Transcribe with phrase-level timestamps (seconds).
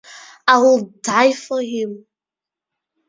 [0.47, 2.07] I would die for him.